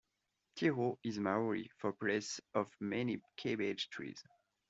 [0.55, 4.23] Tirau is Maori for place of many cabbage trees.